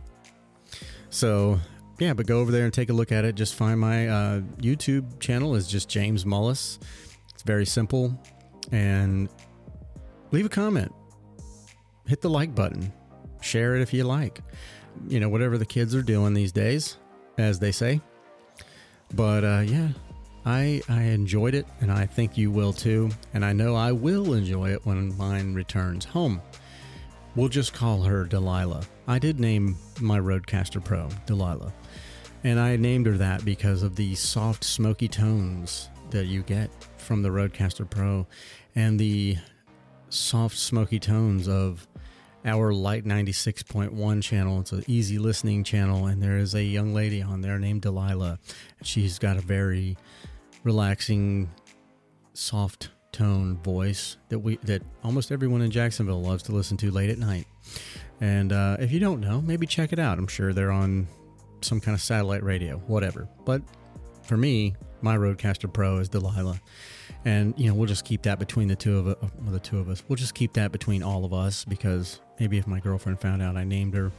So 1.10 1.58
yeah, 1.98 2.14
but 2.14 2.26
go 2.26 2.40
over 2.40 2.50
there 2.50 2.64
and 2.64 2.72
take 2.72 2.90
a 2.90 2.92
look 2.92 3.12
at 3.12 3.24
it. 3.24 3.34
Just 3.34 3.54
find 3.54 3.78
my 3.78 4.08
uh, 4.08 4.40
YouTube 4.58 5.20
channel 5.20 5.54
is 5.54 5.68
just 5.68 5.88
James 5.88 6.24
Mullis. 6.24 6.78
It's 7.32 7.42
very 7.42 7.66
simple, 7.66 8.18
and 8.72 9.28
leave 10.32 10.46
a 10.46 10.48
comment. 10.48 10.92
Hit 12.12 12.20
the 12.20 12.28
like 12.28 12.54
button. 12.54 12.92
Share 13.40 13.74
it 13.74 13.80
if 13.80 13.94
you 13.94 14.04
like. 14.04 14.42
You 15.08 15.18
know 15.18 15.30
whatever 15.30 15.56
the 15.56 15.64
kids 15.64 15.94
are 15.94 16.02
doing 16.02 16.34
these 16.34 16.52
days, 16.52 16.98
as 17.38 17.58
they 17.58 17.72
say. 17.72 18.02
But 19.14 19.44
uh, 19.44 19.62
yeah, 19.64 19.88
I 20.44 20.82
I 20.90 21.04
enjoyed 21.04 21.54
it, 21.54 21.66
and 21.80 21.90
I 21.90 22.04
think 22.04 22.36
you 22.36 22.50
will 22.50 22.74
too. 22.74 23.08
And 23.32 23.42
I 23.42 23.54
know 23.54 23.74
I 23.74 23.92
will 23.92 24.34
enjoy 24.34 24.74
it 24.74 24.84
when 24.84 25.16
mine 25.16 25.54
returns 25.54 26.04
home. 26.04 26.42
We'll 27.34 27.48
just 27.48 27.72
call 27.72 28.02
her 28.02 28.26
Delilah. 28.26 28.82
I 29.08 29.18
did 29.18 29.40
name 29.40 29.78
my 29.98 30.20
Rodecaster 30.20 30.84
Pro 30.84 31.08
Delilah. 31.24 31.72
And 32.44 32.60
I 32.60 32.76
named 32.76 33.06
her 33.06 33.16
that 33.16 33.42
because 33.42 33.82
of 33.82 33.96
the 33.96 34.14
soft, 34.16 34.64
smoky 34.64 35.08
tones 35.08 35.88
that 36.10 36.26
you 36.26 36.42
get 36.42 36.70
from 36.98 37.22
the 37.22 37.30
Rodecaster 37.30 37.88
Pro 37.88 38.26
and 38.74 39.00
the 39.00 39.38
soft, 40.10 40.58
smoky 40.58 40.98
tones 40.98 41.48
of 41.48 41.88
our 42.44 42.72
Light 42.72 43.04
96.1 43.04 44.22
channel. 44.22 44.60
It's 44.60 44.72
an 44.72 44.84
easy 44.86 45.18
listening 45.18 45.64
channel, 45.64 46.06
and 46.06 46.22
there 46.22 46.38
is 46.38 46.54
a 46.54 46.62
young 46.62 46.94
lady 46.94 47.22
on 47.22 47.40
there 47.40 47.58
named 47.58 47.82
Delilah. 47.82 48.38
She's 48.82 49.18
got 49.18 49.36
a 49.36 49.40
very 49.40 49.96
relaxing, 50.64 51.50
soft 52.34 52.90
tone 53.12 53.58
voice 53.58 54.16
that 54.30 54.38
we 54.38 54.56
that 54.62 54.82
almost 55.04 55.30
everyone 55.30 55.60
in 55.60 55.70
Jacksonville 55.70 56.22
loves 56.22 56.42
to 56.44 56.52
listen 56.52 56.76
to 56.78 56.90
late 56.90 57.10
at 57.10 57.18
night. 57.18 57.46
And 58.20 58.52
uh, 58.52 58.76
if 58.80 58.92
you 58.92 59.00
don't 59.00 59.20
know, 59.20 59.40
maybe 59.40 59.66
check 59.66 59.92
it 59.92 59.98
out. 59.98 60.18
I'm 60.18 60.26
sure 60.26 60.52
they're 60.52 60.70
on 60.72 61.06
some 61.60 61.80
kind 61.80 61.94
of 61.94 62.00
satellite 62.00 62.42
radio, 62.42 62.78
whatever. 62.86 63.28
But 63.44 63.62
for 64.22 64.36
me, 64.36 64.74
my 65.02 65.16
Rodecaster 65.16 65.72
Pro 65.72 65.98
is 65.98 66.08
Delilah, 66.08 66.60
and 67.24 67.54
you 67.56 67.68
know 67.68 67.74
we'll 67.74 67.88
just 67.88 68.04
keep 68.04 68.22
that 68.22 68.38
between 68.38 68.68
the 68.68 68.76
two 68.76 68.98
of 68.98 69.08
uh, 69.08 69.14
the 69.50 69.60
two 69.60 69.78
of 69.78 69.88
us. 69.88 70.02
We'll 70.08 70.16
just 70.16 70.34
keep 70.34 70.52
that 70.54 70.72
between 70.72 71.02
all 71.02 71.24
of 71.24 71.32
us 71.32 71.64
because 71.64 72.20
maybe 72.38 72.58
if 72.58 72.66
my 72.66 72.80
girlfriend 72.80 73.20
found 73.20 73.42
out 73.42 73.56
I 73.56 73.64
named 73.64 73.94
her, 73.94 74.12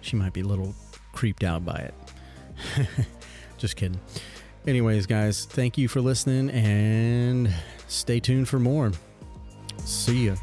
she 0.00 0.16
might 0.16 0.32
be 0.32 0.40
a 0.40 0.46
little 0.46 0.74
creeped 1.12 1.44
out 1.44 1.64
by 1.64 1.76
it. 1.76 1.94
just 3.58 3.76
kidding. 3.76 4.00
Anyways, 4.66 5.06
guys, 5.06 5.46
thank 5.46 5.78
you 5.78 5.88
for 5.88 6.00
listening 6.00 6.50
and 6.50 7.52
stay 7.86 8.20
tuned 8.20 8.48
for 8.48 8.58
more. 8.58 8.92
See 9.84 10.26
ya. 10.26 10.36